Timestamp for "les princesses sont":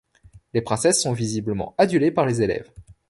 0.55-1.13